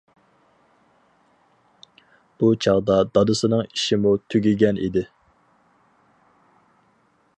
[2.43, 5.05] بۇ چاغدا دادىسىنىڭ ئىشىمۇ تۈگىگەن ئىدى.